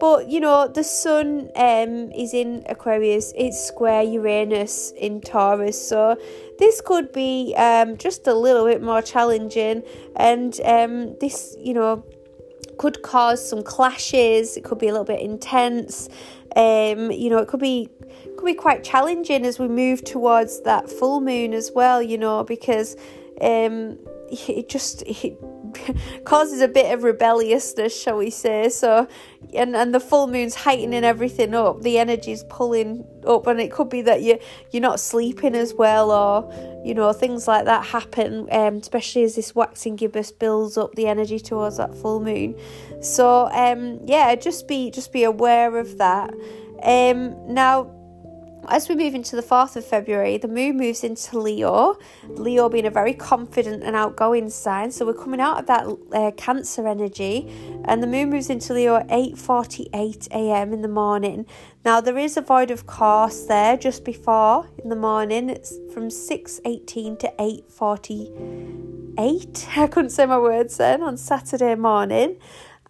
but 0.00 0.28
you 0.28 0.40
know 0.40 0.68
the 0.68 0.84
sun 0.84 1.50
um 1.56 2.12
is 2.12 2.34
in 2.34 2.64
Aquarius, 2.68 3.32
it's 3.36 3.58
square 3.66 4.02
Uranus 4.02 4.92
in 4.96 5.20
Taurus. 5.20 5.80
So 5.88 6.16
this 6.58 6.80
could 6.80 7.12
be 7.12 7.54
um 7.56 7.96
just 7.96 8.26
a 8.26 8.34
little 8.34 8.66
bit 8.66 8.82
more 8.82 9.02
challenging 9.02 9.82
and 10.16 10.60
um 10.64 11.16
this, 11.18 11.56
you 11.58 11.74
know, 11.74 12.04
could 12.80 13.02
cause 13.02 13.46
some 13.46 13.62
clashes. 13.62 14.56
It 14.56 14.64
could 14.64 14.78
be 14.78 14.88
a 14.88 14.90
little 14.90 15.04
bit 15.04 15.20
intense. 15.20 16.08
Um, 16.56 17.10
you 17.10 17.28
know, 17.28 17.36
it 17.36 17.46
could 17.46 17.60
be 17.60 17.90
could 18.38 18.46
be 18.46 18.54
quite 18.54 18.82
challenging 18.82 19.44
as 19.44 19.58
we 19.58 19.68
move 19.68 20.02
towards 20.02 20.62
that 20.62 20.88
full 20.88 21.20
moon 21.20 21.52
as 21.52 21.70
well. 21.74 22.00
You 22.00 22.16
know, 22.16 22.42
because 22.42 22.96
um, 23.42 23.98
it 24.30 24.70
just 24.70 25.02
it 25.02 25.36
causes 26.24 26.60
a 26.60 26.68
bit 26.68 26.92
of 26.92 27.02
rebelliousness, 27.02 28.00
shall 28.00 28.18
we 28.18 28.30
say? 28.30 28.68
So, 28.68 29.08
and 29.54 29.76
and 29.76 29.94
the 29.94 30.00
full 30.00 30.26
moon's 30.26 30.54
heightening 30.54 31.04
everything 31.04 31.54
up. 31.54 31.82
The 31.82 31.98
energy's 31.98 32.44
pulling 32.44 33.04
up, 33.26 33.46
and 33.46 33.60
it 33.60 33.70
could 33.72 33.88
be 33.88 34.02
that 34.02 34.22
you 34.22 34.38
you're 34.70 34.82
not 34.82 35.00
sleeping 35.00 35.54
as 35.54 35.74
well, 35.74 36.10
or 36.10 36.82
you 36.84 36.94
know 36.94 37.12
things 37.12 37.46
like 37.46 37.64
that 37.66 37.86
happen. 37.86 38.48
Um, 38.50 38.76
especially 38.76 39.24
as 39.24 39.36
this 39.36 39.54
waxing 39.54 39.96
gibbous 39.96 40.32
builds 40.32 40.76
up 40.76 40.94
the 40.94 41.06
energy 41.06 41.38
towards 41.38 41.76
that 41.76 41.94
full 41.96 42.20
moon. 42.20 42.58
So, 43.00 43.48
um, 43.52 44.00
yeah, 44.06 44.34
just 44.34 44.68
be 44.68 44.90
just 44.90 45.12
be 45.12 45.24
aware 45.24 45.78
of 45.78 45.98
that. 45.98 46.32
Um, 46.82 47.52
now 47.52 47.99
as 48.70 48.88
we 48.88 48.94
move 48.94 49.14
into 49.14 49.36
the 49.36 49.42
4th 49.42 49.76
of 49.76 49.84
February, 49.84 50.38
the 50.38 50.48
moon 50.48 50.76
moves 50.76 51.02
into 51.02 51.38
Leo. 51.38 51.98
Leo 52.28 52.68
being 52.68 52.86
a 52.86 52.90
very 52.90 53.14
confident 53.14 53.82
and 53.82 53.96
outgoing 53.96 54.48
sign. 54.48 54.92
So 54.92 55.04
we're 55.04 55.14
coming 55.14 55.40
out 55.40 55.58
of 55.58 55.66
that 55.66 55.86
uh, 56.12 56.30
Cancer 56.36 56.86
energy, 56.86 57.48
and 57.84 58.00
the 58.02 58.06
moon 58.06 58.30
moves 58.30 58.48
into 58.48 58.72
Leo 58.72 58.96
at 58.96 59.08
8:48 59.08 60.28
a.m. 60.30 60.72
in 60.72 60.82
the 60.82 60.88
morning. 60.88 61.46
Now 61.84 62.00
there 62.00 62.18
is 62.18 62.36
a 62.36 62.42
void 62.42 62.70
of 62.70 62.86
course 62.86 63.46
there 63.46 63.76
just 63.76 64.04
before 64.04 64.68
in 64.82 64.88
the 64.88 64.96
morning. 64.96 65.50
It's 65.50 65.76
from 65.92 66.08
6:18 66.08 67.18
to 67.18 67.32
8:48. 67.38 69.68
I 69.76 69.88
couldn't 69.88 70.10
say 70.10 70.26
my 70.26 70.38
words 70.38 70.76
then 70.76 71.02
on 71.02 71.16
Saturday 71.16 71.74
morning. 71.74 72.36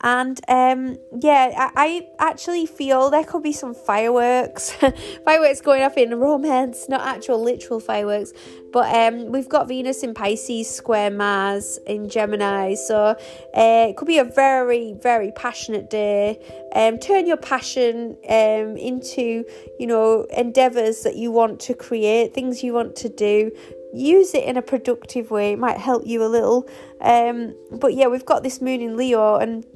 And 0.02 0.40
um, 0.48 0.96
yeah, 1.20 1.70
I, 1.76 2.06
I, 2.18 2.30
actually 2.30 2.64
feel 2.64 3.10
there 3.10 3.24
could 3.24 3.42
be 3.42 3.52
some 3.52 3.74
fireworks, 3.74 4.72
fireworks 5.24 5.60
going 5.60 5.82
off 5.82 5.98
in 5.98 6.18
romance, 6.18 6.88
not 6.88 7.02
actual 7.02 7.42
literal 7.42 7.80
fireworks. 7.80 8.32
But 8.72 8.94
um, 8.94 9.26
we've 9.26 9.48
got 9.48 9.68
Venus 9.68 10.02
in 10.02 10.14
Pisces, 10.14 10.70
square 10.70 11.10
Mars 11.10 11.78
in 11.86 12.08
Gemini, 12.08 12.74
so 12.74 13.08
uh, 13.08 13.16
it 13.54 13.96
could 13.96 14.08
be 14.08 14.18
a 14.18 14.24
very, 14.24 14.94
very 14.94 15.32
passionate 15.32 15.90
day. 15.90 16.38
Um, 16.74 16.98
turn 16.98 17.26
your 17.26 17.36
passion 17.36 18.16
um, 18.26 18.78
into, 18.78 19.44
you 19.78 19.86
know, 19.86 20.26
endeavors 20.34 21.02
that 21.02 21.16
you 21.16 21.30
want 21.30 21.60
to 21.60 21.74
create, 21.74 22.32
things 22.32 22.62
you 22.62 22.72
want 22.72 22.96
to 22.96 23.10
do. 23.10 23.50
Use 23.92 24.34
it 24.34 24.44
in 24.44 24.56
a 24.56 24.62
productive 24.62 25.30
way. 25.30 25.52
It 25.52 25.58
might 25.58 25.76
help 25.76 26.06
you 26.06 26.24
a 26.24 26.28
little. 26.28 26.68
Um 27.00 27.56
but 27.72 27.94
yeah 27.94 28.06
we've 28.06 28.24
got 28.24 28.44
this 28.44 28.60
moon 28.60 28.80
in 28.82 28.96
leo 28.96 29.36
and 29.36 29.66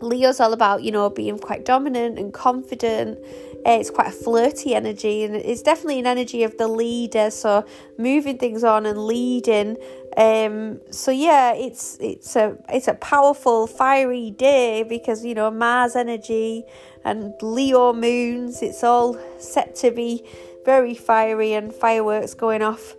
Leo's 0.00 0.40
all 0.40 0.52
about, 0.52 0.82
you 0.82 0.92
know, 0.92 1.10
being 1.10 1.38
quite 1.38 1.64
dominant 1.64 2.18
and 2.18 2.32
confident. 2.32 3.18
It's 3.66 3.90
quite 3.90 4.08
a 4.08 4.12
flirty 4.12 4.74
energy, 4.74 5.24
and 5.24 5.34
it's 5.34 5.62
definitely 5.62 5.98
an 5.98 6.06
energy 6.06 6.42
of 6.44 6.56
the 6.56 6.68
leader. 6.68 7.30
So 7.30 7.66
moving 7.98 8.38
things 8.38 8.64
on 8.64 8.86
and 8.86 9.06
leading. 9.06 9.76
Um, 10.16 10.80
so 10.90 11.10
yeah, 11.10 11.52
it's 11.54 11.98
it's 12.00 12.36
a 12.36 12.56
it's 12.68 12.88
a 12.88 12.94
powerful, 12.94 13.66
fiery 13.66 14.30
day 14.30 14.84
because 14.84 15.24
you 15.24 15.34
know 15.34 15.50
Mars 15.50 15.96
energy 15.96 16.64
and 17.04 17.34
Leo 17.42 17.92
moons. 17.92 18.62
It's 18.62 18.84
all 18.84 19.18
set 19.38 19.74
to 19.76 19.90
be 19.90 20.24
very 20.64 20.94
fiery 20.94 21.52
and 21.54 21.74
fireworks 21.74 22.34
going 22.34 22.62
off 22.62 22.94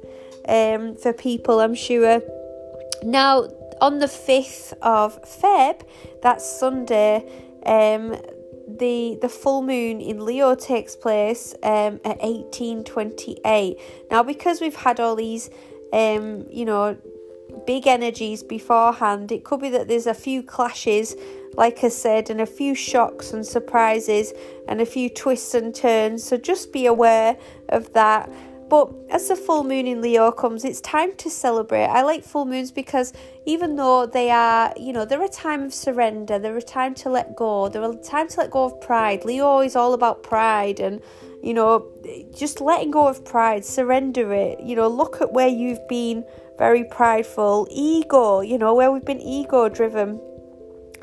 um, 0.47 0.95
for 0.95 1.13
people. 1.13 1.61
I'm 1.61 1.75
sure. 1.75 2.21
Now 3.01 3.47
on 3.81 3.99
the 3.99 4.07
5th 4.07 4.73
of 4.81 5.21
Feb, 5.23 5.81
that's 6.21 6.59
Sunday, 6.59 7.25
um, 7.65 8.15
the 8.77 9.17
the 9.21 9.29
full 9.29 9.61
moon 9.61 9.99
in 9.99 10.23
Leo 10.23 10.53
takes 10.55 10.95
place 10.95 11.53
um, 11.63 11.99
at 12.05 12.19
1828. 12.21 13.77
Now, 14.11 14.23
because 14.23 14.61
we've 14.61 14.75
had 14.75 14.99
all 14.99 15.15
these, 15.15 15.49
um, 15.91 16.45
you 16.49 16.65
know, 16.65 16.97
big 17.65 17.87
energies 17.87 18.43
beforehand, 18.43 19.31
it 19.31 19.43
could 19.43 19.61
be 19.61 19.69
that 19.69 19.87
there's 19.87 20.07
a 20.07 20.13
few 20.13 20.43
clashes, 20.43 21.15
like 21.53 21.83
I 21.83 21.89
said, 21.89 22.29
and 22.29 22.39
a 22.39 22.45
few 22.45 22.75
shocks 22.75 23.31
and 23.33 23.45
surprises, 23.45 24.33
and 24.67 24.81
a 24.81 24.85
few 24.85 25.09
twists 25.09 25.53
and 25.55 25.73
turns. 25.73 26.23
So 26.23 26.37
just 26.37 26.71
be 26.71 26.85
aware 26.85 27.37
of 27.69 27.91
that. 27.93 28.29
But 28.69 28.93
as 29.09 29.27
the 29.27 29.35
full 29.35 29.63
moon 29.63 29.87
in 29.87 29.99
Leo 29.99 30.31
comes, 30.31 30.63
it's 30.63 30.79
time 30.81 31.15
to 31.15 31.29
celebrate. 31.29 31.85
I 31.85 32.03
like 32.03 32.23
full 32.23 32.45
moons 32.45 32.71
because 32.71 33.13
even 33.45 33.75
though 33.75 34.05
they 34.05 34.29
are, 34.29 34.71
you 34.77 34.93
know, 34.93 35.05
they're 35.05 35.23
a 35.23 35.27
time 35.27 35.63
of 35.63 35.73
surrender, 35.73 36.37
they're 36.37 36.57
a 36.57 36.61
time 36.61 36.93
to 36.95 37.09
let 37.09 37.35
go, 37.35 37.67
they're 37.67 37.83
a 37.83 37.95
time 37.95 38.27
to 38.27 38.41
let 38.41 38.51
go 38.51 38.65
of 38.65 38.79
pride. 38.79 39.25
Leo 39.25 39.61
is 39.61 39.75
all 39.75 39.93
about 39.93 40.21
pride 40.21 40.79
and, 40.79 41.01
you 41.41 41.55
know, 41.55 41.91
just 42.37 42.61
letting 42.61 42.91
go 42.91 43.07
of 43.07 43.25
pride, 43.25 43.65
surrender 43.65 44.31
it. 44.33 44.59
You 44.59 44.75
know, 44.75 44.87
look 44.87 45.19
at 45.19 45.33
where 45.33 45.47
you've 45.47 45.87
been 45.87 46.23
very 46.59 46.83
prideful, 46.83 47.67
ego, 47.71 48.41
you 48.41 48.59
know, 48.59 48.75
where 48.75 48.91
we've 48.91 49.05
been 49.05 49.21
ego 49.21 49.67
driven. 49.67 50.21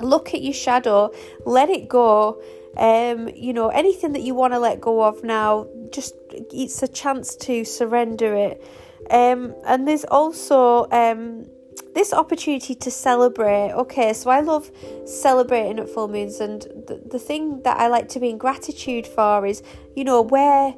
Look 0.00 0.34
at 0.34 0.42
your 0.42 0.52
shadow, 0.52 1.10
let 1.44 1.68
it 1.68 1.88
go. 1.88 2.40
Um, 2.76 3.30
you 3.34 3.54
know, 3.54 3.70
anything 3.70 4.12
that 4.12 4.20
you 4.20 4.34
want 4.34 4.52
to 4.52 4.58
let 4.58 4.82
go 4.82 5.02
of 5.02 5.24
now, 5.24 5.66
just 5.90 6.14
it's 6.52 6.82
a 6.82 6.88
chance 6.88 7.36
to 7.36 7.64
surrender 7.64 8.34
it. 8.34 8.62
Um, 9.10 9.54
and 9.64 9.86
there's 9.86 10.04
also 10.04 10.88
um, 10.90 11.46
this 11.94 12.12
opportunity 12.12 12.74
to 12.74 12.90
celebrate. 12.90 13.72
Okay, 13.72 14.12
so 14.12 14.30
I 14.30 14.40
love 14.40 14.70
celebrating 15.04 15.78
at 15.78 15.88
full 15.88 16.08
moons, 16.08 16.40
and 16.40 16.62
the, 16.62 17.02
the 17.10 17.18
thing 17.18 17.62
that 17.62 17.78
I 17.78 17.88
like 17.88 18.08
to 18.10 18.20
be 18.20 18.30
in 18.30 18.38
gratitude 18.38 19.06
for 19.06 19.46
is, 19.46 19.62
you 19.94 20.04
know, 20.04 20.22
where 20.22 20.74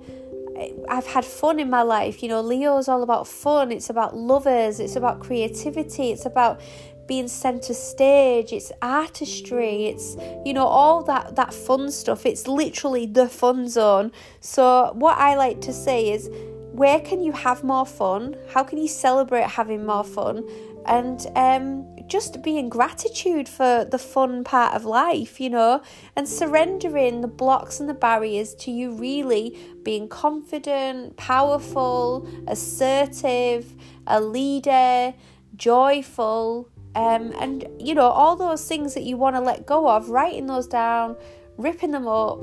I've 0.88 1.06
had 1.06 1.24
fun 1.24 1.60
in 1.60 1.70
my 1.70 1.82
life. 1.82 2.22
You 2.22 2.28
know, 2.28 2.40
Leo's 2.40 2.88
all 2.88 3.02
about 3.02 3.28
fun, 3.28 3.70
it's 3.70 3.90
about 3.90 4.16
lovers, 4.16 4.80
it's 4.80 4.96
about 4.96 5.20
creativity, 5.20 6.10
it's 6.10 6.26
about 6.26 6.60
being 7.08 7.26
center 7.26 7.74
stage 7.74 8.52
it's 8.52 8.70
artistry 8.82 9.86
it's 9.86 10.16
you 10.44 10.52
know 10.54 10.66
all 10.66 11.02
that 11.02 11.34
that 11.36 11.54
fun 11.54 11.90
stuff. 11.90 12.26
It's 12.26 12.46
literally 12.46 13.06
the 13.06 13.28
fun 13.28 13.68
zone. 13.68 14.12
So 14.40 14.92
what 14.94 15.18
i 15.18 15.36
like 15.36 15.60
to 15.62 15.72
say 15.72 16.10
is 16.10 16.28
where 16.72 17.00
can 17.00 17.20
you 17.20 17.32
have 17.32 17.64
more 17.64 17.86
fun? 17.86 18.36
How 18.52 18.62
can 18.62 18.78
you 18.78 18.88
celebrate 18.88 19.46
having 19.46 19.84
more 19.84 20.04
fun? 20.04 20.48
And 20.86 21.26
um, 21.34 21.96
just 22.06 22.40
being 22.42 22.68
gratitude 22.68 23.48
for 23.48 23.84
the 23.84 23.98
fun 23.98 24.44
part 24.44 24.74
of 24.74 24.84
life, 24.84 25.40
you 25.40 25.50
know, 25.50 25.82
and 26.14 26.28
surrendering 26.28 27.20
the 27.20 27.28
blocks 27.28 27.80
and 27.80 27.88
the 27.88 27.94
barriers 27.94 28.54
to 28.56 28.70
you 28.70 28.92
really 28.92 29.58
being 29.82 30.08
confident, 30.08 31.16
powerful, 31.16 32.28
assertive, 32.46 33.74
a 34.06 34.20
leader, 34.20 35.14
joyful, 35.56 36.70
um, 36.98 37.32
and 37.38 37.64
you 37.78 37.94
know, 37.94 38.08
all 38.08 38.34
those 38.34 38.66
things 38.66 38.94
that 38.94 39.04
you 39.04 39.16
want 39.16 39.36
to 39.36 39.40
let 39.40 39.64
go 39.64 39.88
of, 39.88 40.08
writing 40.08 40.46
those 40.46 40.66
down, 40.66 41.16
ripping 41.56 41.92
them 41.92 42.08
up, 42.08 42.40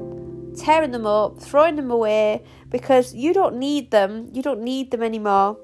tearing 0.55 0.91
them 0.91 1.05
up, 1.05 1.41
throwing 1.41 1.75
them 1.75 1.91
away 1.91 2.41
because 2.69 3.13
you 3.13 3.33
don't 3.33 3.57
need 3.57 3.91
them, 3.91 4.29
you 4.31 4.41
don't 4.41 4.61
need 4.61 4.91
them 4.91 5.03
anymore. 5.03 5.57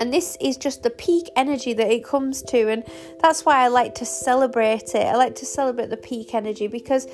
And 0.00 0.12
this 0.12 0.36
is 0.38 0.58
just 0.58 0.82
the 0.82 0.90
peak 0.90 1.30
energy 1.34 1.72
that 1.72 1.90
it 1.90 2.04
comes 2.04 2.42
to, 2.42 2.68
and 2.68 2.84
that's 3.22 3.46
why 3.46 3.64
I 3.64 3.68
like 3.68 3.94
to 3.94 4.04
celebrate 4.04 4.94
it. 4.94 5.06
I 5.06 5.14
like 5.14 5.36
to 5.36 5.46
celebrate 5.46 5.88
the 5.88 5.96
peak 5.96 6.34
energy 6.34 6.66
because 6.66 7.06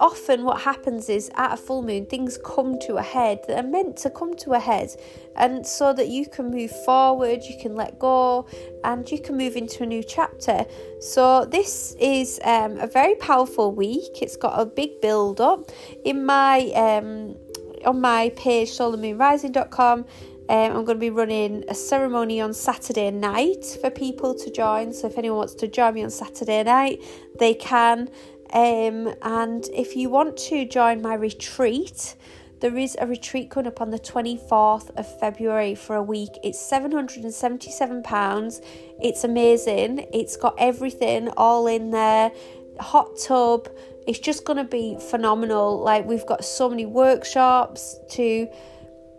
often 0.00 0.44
what 0.44 0.60
happens 0.60 1.08
is 1.08 1.30
at 1.34 1.52
a 1.52 1.56
full 1.56 1.82
moon 1.82 2.06
things 2.06 2.38
come 2.44 2.78
to 2.78 2.96
a 2.96 3.02
head 3.02 3.40
that 3.46 3.64
are 3.64 3.68
meant 3.68 3.96
to 3.96 4.10
come 4.10 4.34
to 4.36 4.52
a 4.52 4.58
head 4.58 4.94
and 5.36 5.66
so 5.66 5.92
that 5.92 6.08
you 6.08 6.26
can 6.28 6.50
move 6.50 6.70
forward 6.84 7.42
you 7.42 7.56
can 7.60 7.74
let 7.74 7.98
go 7.98 8.46
and 8.84 9.10
you 9.10 9.20
can 9.20 9.36
move 9.36 9.56
into 9.56 9.82
a 9.82 9.86
new 9.86 10.02
chapter 10.02 10.64
so 11.00 11.44
this 11.44 11.94
is 11.98 12.40
um, 12.44 12.78
a 12.78 12.86
very 12.86 13.14
powerful 13.16 13.72
week 13.72 14.22
it's 14.22 14.36
got 14.36 14.58
a 14.58 14.64
big 14.64 15.00
build 15.00 15.40
up 15.40 15.70
in 16.04 16.24
my 16.24 16.60
um, 16.74 17.36
on 17.84 18.00
my 18.00 18.30
page 18.30 18.70
solarmoonrising.com 18.70 20.04
um, 20.50 20.76
I'm 20.76 20.84
going 20.84 20.96
to 20.96 21.00
be 21.00 21.10
running 21.10 21.62
a 21.68 21.74
ceremony 21.74 22.40
on 22.40 22.54
Saturday 22.54 23.10
night 23.10 23.66
for 23.82 23.90
people 23.90 24.34
to 24.34 24.50
join. 24.50 24.94
So 24.94 25.06
if 25.06 25.18
anyone 25.18 25.38
wants 25.38 25.54
to 25.56 25.68
join 25.68 25.92
me 25.92 26.04
on 26.04 26.10
Saturday 26.10 26.62
night, 26.62 27.02
they 27.38 27.52
can. 27.52 28.08
Um, 28.52 29.14
and 29.22 29.68
if 29.74 29.96
you 29.96 30.10
want 30.10 30.36
to 30.48 30.64
join 30.64 31.02
my 31.02 31.14
retreat, 31.14 32.14
there 32.60 32.76
is 32.76 32.96
a 33.00 33.06
retreat 33.06 33.50
coming 33.50 33.68
up 33.68 33.80
on 33.80 33.90
the 33.90 33.98
24th 33.98 34.90
of 34.96 35.20
February 35.20 35.74
for 35.74 35.96
a 35.96 36.02
week. 36.02 36.30
It's 36.42 36.58
£777. 36.58 38.64
It's 39.00 39.24
amazing. 39.24 40.06
It's 40.12 40.36
got 40.36 40.54
everything 40.58 41.28
all 41.36 41.68
in 41.68 41.90
there. 41.90 42.32
Hot 42.80 43.16
tub. 43.18 43.68
It's 44.06 44.18
just 44.18 44.44
going 44.44 44.56
to 44.56 44.64
be 44.64 44.96
phenomenal. 44.98 45.80
Like, 45.80 46.06
we've 46.06 46.26
got 46.26 46.44
so 46.44 46.68
many 46.68 46.86
workshops 46.86 48.00
to 48.10 48.48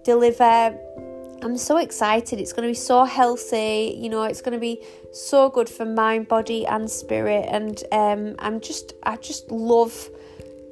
deliver 0.04 0.78
I'm 1.42 1.58
so 1.58 1.78
excited. 1.78 2.40
It's 2.40 2.54
going 2.54 2.68
to 2.68 2.72
be 2.72 2.76
so 2.76 3.06
healthy. 3.06 3.98
You 3.98 4.10
know, 4.10 4.24
it's 4.24 4.42
going 4.42 4.54
to 4.54 4.60
be 4.60 4.84
so 5.14 5.50
good 5.50 5.70
for 5.70 5.86
mind, 5.86 6.28
body, 6.28 6.66
and 6.66 6.90
spirit. 6.90 7.46
And 7.50 7.82
um, 7.92 8.36
I'm 8.40 8.60
just, 8.60 8.94
I 9.04 9.16
just 9.16 9.50
love, 9.50 10.10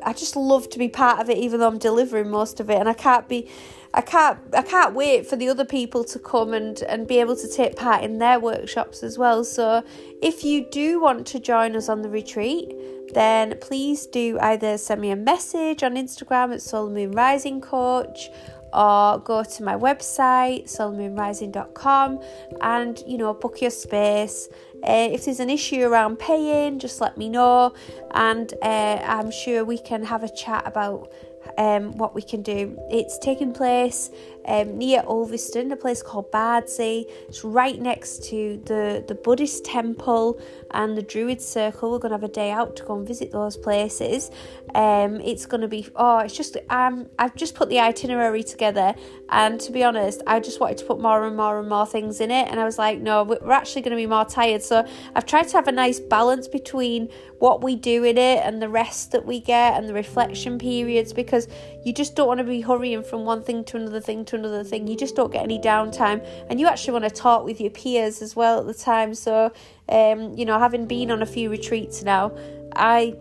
I 0.03 0.13
just 0.13 0.35
love 0.35 0.69
to 0.71 0.79
be 0.79 0.89
part 0.89 1.19
of 1.19 1.29
it, 1.29 1.37
even 1.37 1.59
though 1.59 1.67
I'm 1.67 1.77
delivering 1.77 2.29
most 2.29 2.59
of 2.59 2.69
it. 2.69 2.79
And 2.79 2.89
I 2.89 2.93
can't 2.93 3.27
be, 3.29 3.49
I 3.93 4.01
can't, 4.01 4.39
I 4.53 4.61
can't 4.61 4.93
wait 4.93 5.25
for 5.25 5.37
the 5.37 5.47
other 5.47 5.65
people 5.65 6.03
to 6.03 6.19
come 6.19 6.53
and 6.53 6.81
and 6.83 7.07
be 7.07 7.19
able 7.19 7.37
to 7.37 7.47
take 7.47 7.77
part 7.77 8.03
in 8.03 8.19
their 8.19 8.39
workshops 8.39 9.03
as 9.03 9.17
well. 9.17 9.43
So, 9.45 9.83
if 10.21 10.43
you 10.43 10.69
do 10.69 10.99
want 10.99 11.25
to 11.27 11.39
join 11.39 11.75
us 11.75 11.87
on 11.87 12.01
the 12.01 12.09
retreat, 12.09 12.73
then 13.13 13.57
please 13.61 14.05
do 14.05 14.37
either 14.41 14.77
send 14.77 15.01
me 15.01 15.11
a 15.11 15.15
message 15.15 15.81
on 15.81 15.95
Instagram 15.95 16.53
at 16.53 16.61
Solar 16.61 16.91
Moon 16.91 17.11
Rising 17.11 17.61
Coach 17.61 18.29
or 18.73 19.19
go 19.19 19.43
to 19.43 19.63
my 19.63 19.75
website 19.75 20.65
solarmoonrising.com 20.65 22.19
and 22.61 23.03
you 23.07 23.17
know 23.17 23.33
book 23.33 23.61
your 23.61 23.71
space 23.71 24.49
uh, 24.87 25.09
if 25.11 25.25
there's 25.25 25.39
an 25.39 25.49
issue 25.49 25.83
around 25.83 26.19
paying 26.19 26.79
just 26.79 27.01
let 27.01 27.17
me 27.17 27.29
know 27.29 27.73
and 28.11 28.53
uh, 28.61 28.99
i'm 29.03 29.31
sure 29.31 29.63
we 29.63 29.77
can 29.77 30.03
have 30.03 30.23
a 30.23 30.29
chat 30.29 30.63
about 30.65 31.11
um, 31.57 31.97
what 31.97 32.13
we 32.13 32.21
can 32.21 32.41
do. 32.41 32.77
It's 32.89 33.17
taking 33.17 33.53
place 33.53 34.11
um, 34.47 34.77
near 34.77 35.03
Ulverston, 35.05 35.71
a 35.71 35.75
place 35.75 36.01
called 36.01 36.31
Bardsea. 36.31 37.05
It's 37.27 37.43
right 37.43 37.79
next 37.79 38.23
to 38.25 38.61
the, 38.65 39.03
the 39.07 39.15
Buddhist 39.15 39.65
temple 39.65 40.39
and 40.71 40.97
the 40.97 41.01
Druid 41.01 41.41
Circle. 41.41 41.91
We're 41.91 41.99
going 41.99 42.11
to 42.11 42.15
have 42.15 42.23
a 42.23 42.33
day 42.33 42.51
out 42.51 42.75
to 42.77 42.83
go 42.83 42.97
and 42.97 43.07
visit 43.07 43.31
those 43.31 43.57
places. 43.57 44.31
Um, 44.75 45.21
it's 45.21 45.45
going 45.45 45.61
to 45.61 45.67
be, 45.67 45.87
oh, 45.95 46.19
it's 46.19 46.35
just, 46.35 46.57
um, 46.69 47.09
I've 47.19 47.35
just 47.35 47.55
put 47.55 47.69
the 47.69 47.79
itinerary 47.79 48.43
together, 48.43 48.95
and 49.29 49.59
to 49.61 49.71
be 49.71 49.83
honest, 49.83 50.21
I 50.27 50.39
just 50.39 50.59
wanted 50.59 50.77
to 50.79 50.85
put 50.85 50.99
more 50.99 51.25
and 51.25 51.35
more 51.35 51.59
and 51.59 51.67
more 51.69 51.85
things 51.85 52.21
in 52.21 52.31
it. 52.31 52.47
And 52.49 52.59
I 52.59 52.63
was 52.63 52.77
like, 52.77 52.99
no, 52.99 53.23
we're 53.23 53.51
actually 53.51 53.81
going 53.81 53.91
to 53.91 53.97
be 53.97 54.07
more 54.07 54.25
tired. 54.25 54.63
So 54.63 54.85
I've 55.15 55.25
tried 55.25 55.47
to 55.49 55.57
have 55.57 55.67
a 55.67 55.71
nice 55.71 55.99
balance 55.99 56.47
between 56.47 57.09
what 57.39 57.63
we 57.63 57.75
do 57.75 58.03
in 58.03 58.17
it 58.17 58.39
and 58.43 58.61
the 58.61 58.69
rest 58.69 59.11
that 59.11 59.25
we 59.25 59.39
get 59.39 59.77
and 59.77 59.87
the 59.87 59.93
reflection 59.93 60.57
periods 60.57 61.13
because 61.13 61.47
you 61.83 61.93
just 61.93 62.15
don't 62.15 62.27
want 62.27 62.39
to 62.39 62.43
be 62.43 62.61
hurrying 62.61 63.03
from 63.03 63.25
one 63.25 63.43
thing 63.43 63.63
to 63.65 63.77
another 63.77 64.01
thing 64.01 64.25
to 64.25 64.35
another 64.35 64.63
thing. 64.63 64.87
You 64.87 64.97
just 64.97 65.15
don't 65.15 65.31
get 65.31 65.43
any 65.43 65.59
downtime 65.59 66.25
and 66.49 66.59
you 66.59 66.67
actually 66.67 66.93
want 66.93 67.05
to 67.05 67.11
talk 67.11 67.45
with 67.45 67.61
your 67.61 67.71
peers 67.71 68.21
as 68.21 68.35
well 68.35 68.59
at 68.59 68.65
the 68.65 68.73
time. 68.73 69.13
So, 69.13 69.51
um, 69.89 70.33
you 70.33 70.45
know, 70.45 70.57
having 70.57 70.87
been 70.87 71.11
on 71.11 71.21
a 71.21 71.27
few 71.27 71.49
retreats 71.49 72.03
now, 72.03 72.35
I 72.75 73.15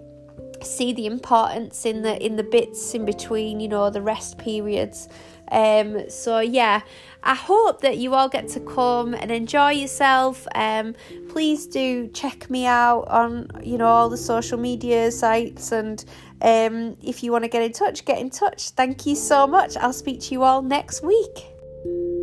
see 0.62 0.92
the 0.92 1.06
importance 1.06 1.84
in 1.84 2.02
the 2.02 2.24
in 2.24 2.36
the 2.36 2.42
bits 2.42 2.94
in 2.94 3.04
between 3.04 3.60
you 3.60 3.68
know 3.68 3.90
the 3.90 4.00
rest 4.00 4.38
periods 4.38 5.08
um 5.52 6.08
so 6.08 6.40
yeah 6.40 6.80
i 7.26 7.34
hope 7.34 7.80
that 7.80 7.98
you 7.98 8.14
all 8.14 8.28
get 8.28 8.48
to 8.48 8.60
come 8.60 9.12
and 9.14 9.30
enjoy 9.30 9.70
yourself. 9.70 10.46
Um 10.54 10.94
please 11.28 11.66
do 11.66 12.08
check 12.08 12.48
me 12.48 12.66
out 12.66 13.08
on 13.08 13.48
you 13.62 13.76
know 13.78 13.86
all 13.86 14.08
the 14.08 14.16
social 14.16 14.58
media 14.58 15.10
sites. 15.10 15.72
And 15.72 16.04
um 16.40 16.96
if 17.02 17.22
you 17.22 17.32
want 17.32 17.44
to 17.44 17.50
get 17.50 17.62
in 17.62 17.72
touch 17.72 18.04
get 18.04 18.18
in 18.18 18.30
touch. 18.30 18.70
Thank 18.70 19.06
you 19.06 19.14
so 19.14 19.46
much. 19.46 19.76
I'll 19.76 19.92
speak 19.92 20.20
to 20.22 20.32
you 20.32 20.42
all 20.42 20.62
next 20.62 21.02
week 21.02 22.15